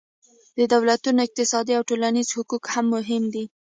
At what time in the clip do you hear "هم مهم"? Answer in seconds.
2.73-3.23